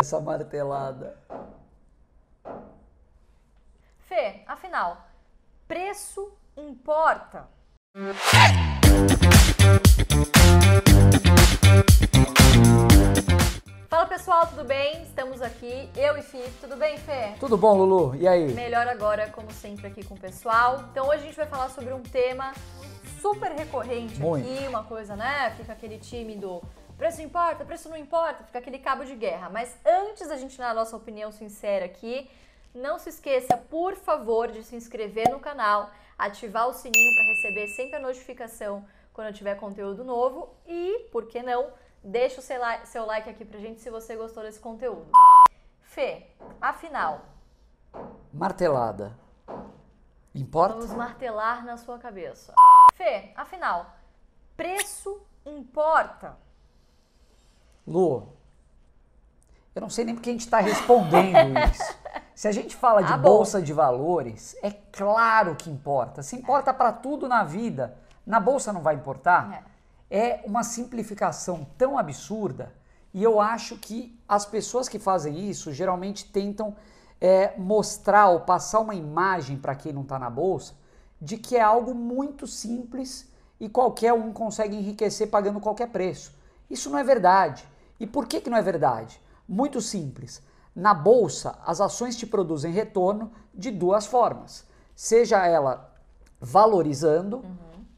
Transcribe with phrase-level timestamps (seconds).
[0.00, 1.14] essa martelada.
[4.08, 5.06] Fê, afinal,
[5.68, 7.46] preço importa?
[13.90, 15.02] Fala pessoal, tudo bem?
[15.02, 16.50] Estamos aqui, eu e Fih.
[16.62, 17.34] Tudo bem, Fê?
[17.38, 18.16] Tudo bom, Lulu?
[18.16, 18.54] E aí?
[18.54, 20.86] Melhor agora, como sempre, aqui com o pessoal.
[20.90, 22.54] Então hoje a gente vai falar sobre um tema
[23.20, 24.50] super recorrente Muito.
[24.50, 25.50] aqui, uma coisa, né?
[25.58, 26.62] Fica aquele time do
[27.00, 29.48] preço importa, preço não importa, fica aquele cabo de guerra.
[29.48, 32.30] Mas antes da gente dar a nossa opinião sincera aqui,
[32.74, 37.68] não se esqueça, por favor, de se inscrever no canal, ativar o sininho para receber
[37.68, 41.72] sempre a notificação quando eu tiver conteúdo novo e, por que não,
[42.04, 45.10] deixa o seu like, seu like aqui pra gente se você gostou desse conteúdo.
[45.80, 46.26] Fê,
[46.60, 47.22] afinal,
[48.30, 49.18] Martelada.
[50.34, 50.74] Importa?
[50.74, 52.52] vamos martelar na sua cabeça.
[52.94, 53.86] Fê, afinal,
[54.54, 56.36] preço importa?
[57.86, 58.28] Lu,
[59.74, 61.98] eu não sei nem porque a gente está respondendo isso.
[62.34, 66.22] Se a gente fala de Ah, bolsa de valores, é claro que importa.
[66.22, 67.96] Se importa para tudo na vida,
[68.26, 69.66] na bolsa não vai importar?
[70.10, 72.72] É uma simplificação tão absurda
[73.12, 76.74] e eu acho que as pessoas que fazem isso geralmente tentam
[77.20, 80.74] é, mostrar ou passar uma imagem para quem não está na bolsa
[81.20, 86.34] de que é algo muito simples e qualquer um consegue enriquecer pagando qualquer preço.
[86.70, 87.68] Isso não é verdade.
[87.98, 89.20] E por que, que não é verdade?
[89.46, 90.42] Muito simples.
[90.74, 95.92] Na bolsa, as ações te produzem retorno de duas formas: seja ela
[96.40, 97.44] valorizando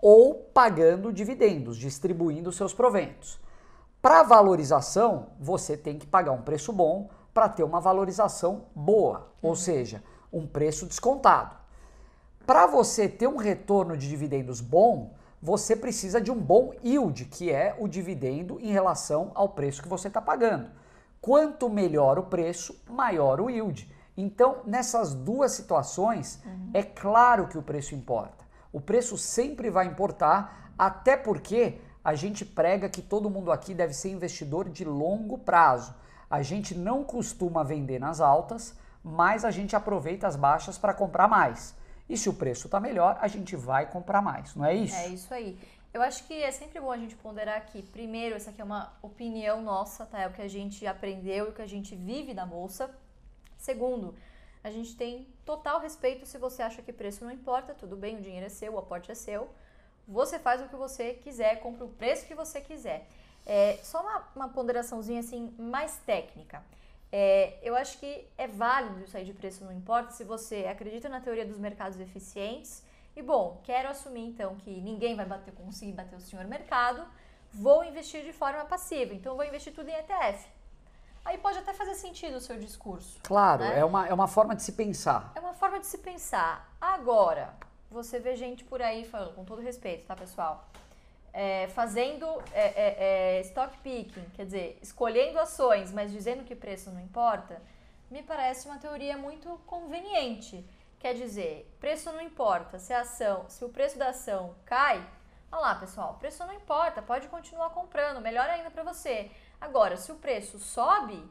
[0.00, 3.38] ou pagando dividendos, distribuindo seus proventos.
[4.00, 9.54] Para valorização, você tem que pagar um preço bom para ter uma valorização boa, ou
[9.54, 11.54] seja, um preço descontado.
[12.44, 17.50] Para você ter um retorno de dividendos bom, você precisa de um bom yield, que
[17.50, 20.70] é o dividendo em relação ao preço que você está pagando.
[21.20, 23.92] Quanto melhor o preço, maior o yield.
[24.16, 26.40] Então, nessas duas situações,
[26.72, 28.44] é claro que o preço importa.
[28.72, 33.94] O preço sempre vai importar, até porque a gente prega que todo mundo aqui deve
[33.94, 35.92] ser investidor de longo prazo.
[36.30, 41.26] A gente não costuma vender nas altas, mas a gente aproveita as baixas para comprar
[41.26, 41.74] mais.
[42.12, 44.94] E se o preço está melhor, a gente vai comprar mais, não é isso?
[44.94, 45.58] É isso aí.
[45.94, 47.80] Eu acho que é sempre bom a gente ponderar aqui.
[47.80, 50.20] Primeiro, essa aqui é uma opinião nossa, tá?
[50.20, 52.90] É o que a gente aprendeu e o que a gente vive na bolsa.
[53.56, 54.14] Segundo,
[54.62, 58.20] a gente tem total respeito se você acha que preço não importa, tudo bem, o
[58.20, 59.48] dinheiro é seu, o aporte é seu.
[60.06, 63.08] Você faz o que você quiser, compra o preço que você quiser.
[63.46, 66.62] É, só uma, uma ponderaçãozinha assim mais técnica.
[67.14, 71.20] É, eu acho que é válido sair de preço não importa se você acredita na
[71.20, 72.82] teoria dos mercados eficientes
[73.14, 77.04] e bom, quero assumir então que ninguém vai bater, conseguir bater o senhor mercado,
[77.52, 80.48] vou investir de forma passiva, então vou investir tudo em ETF.
[81.22, 83.20] Aí pode até fazer sentido o seu discurso.
[83.22, 83.78] Claro, né?
[83.78, 85.30] é, uma, é uma forma de se pensar.
[85.34, 86.74] É uma forma de se pensar.
[86.80, 87.54] Agora,
[87.90, 90.66] você vê gente por aí falando, com todo respeito, tá, pessoal?
[91.32, 92.96] É, fazendo é, é,
[93.38, 97.62] é, stock picking, quer dizer, escolhendo ações, mas dizendo que preço não importa,
[98.10, 100.64] me parece uma teoria muito conveniente.
[100.98, 102.78] Quer dizer, preço não importa.
[102.78, 105.04] Se a ação, se o preço da ação cai,
[105.50, 109.30] olha lá, pessoal, preço não importa, pode continuar comprando, melhor ainda para você.
[109.60, 111.26] Agora, se o preço sobe,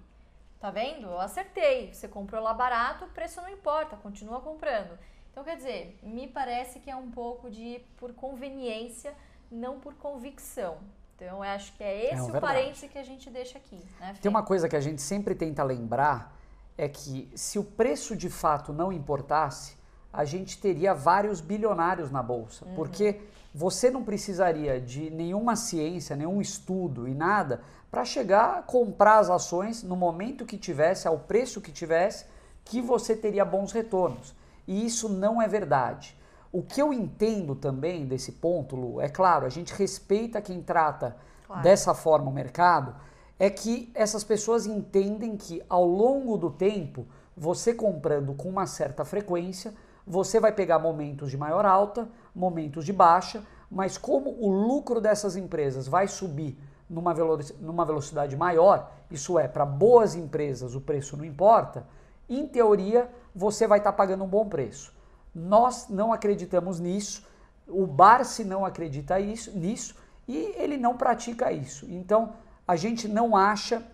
[0.61, 1.07] Tá vendo?
[1.07, 1.91] Eu acertei.
[1.91, 4.95] Você comprou lá barato, preço não importa, continua comprando.
[5.31, 9.11] Então, quer dizer, me parece que é um pouco de por conveniência,
[9.51, 10.77] não por convicção.
[11.15, 13.79] Então, eu acho que é esse É, o parêntese que a gente deixa aqui.
[13.99, 14.15] Né?
[14.21, 16.35] Tem uma coisa que a gente sempre tenta lembrar
[16.77, 19.75] é que se o preço de fato não importasse,
[20.11, 23.21] a gente teria vários bilionários na bolsa, porque
[23.53, 29.29] você não precisaria de nenhuma ciência, nenhum estudo e nada para chegar a comprar as
[29.29, 32.25] ações no momento que tivesse, ao preço que tivesse,
[32.63, 34.33] que você teria bons retornos.
[34.67, 36.17] E isso não é verdade.
[36.51, 41.15] O que eu entendo também desse ponto, Lu, é claro, a gente respeita quem trata
[41.47, 41.63] Claro.
[41.63, 42.95] dessa forma o mercado,
[43.39, 47.05] é que essas pessoas entendem que ao longo do tempo,
[47.35, 49.73] você comprando com uma certa frequência,
[50.05, 55.35] você vai pegar momentos de maior alta, momentos de baixa, mas como o lucro dessas
[55.35, 56.57] empresas vai subir
[56.89, 61.85] numa, velo- numa velocidade maior, isso é, para boas empresas o preço não importa,
[62.29, 64.93] em teoria você vai estar pagando um bom preço.
[65.33, 67.25] Nós não acreditamos nisso,
[67.67, 69.95] o Barsi não acredita isso, nisso
[70.27, 71.85] e ele não pratica isso.
[71.89, 72.33] Então
[72.67, 73.85] a gente não acha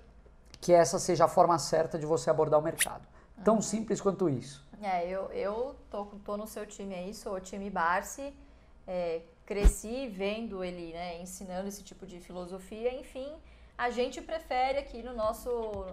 [0.59, 3.07] que essa seja a forma certa de você abordar o mercado.
[3.43, 4.65] Tão simples quanto isso.
[4.81, 8.33] É, eu, eu tô, tô no seu time aí, sou o time Barsi,
[8.87, 13.31] é, cresci vendo ele né, ensinando esse tipo de filosofia, enfim,
[13.77, 15.85] a gente prefere aqui no nosso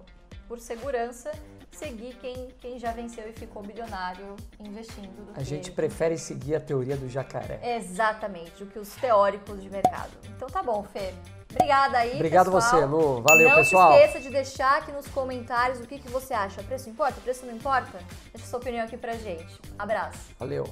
[0.49, 1.33] por segurança,
[1.73, 5.11] seguir quem, quem já venceu e ficou bilionário investindo.
[5.35, 7.61] a gente prefere seguir a teoria do jacaré.
[7.77, 10.11] Exatamente, do que os teóricos de mercado.
[10.37, 11.13] Então tá bom, Fê.
[11.51, 12.81] Obrigada aí, Obrigado pessoal.
[12.81, 13.23] você, Lu.
[13.23, 13.91] Valeu, não pessoal.
[13.91, 16.63] Não se esqueça de deixar aqui nos comentários o que, que você acha.
[16.63, 17.21] Preço importa?
[17.21, 17.99] Preço não importa?
[18.33, 19.61] Deixa sua opinião aqui pra gente.
[19.79, 20.19] Abraço.
[20.39, 20.65] Valeu.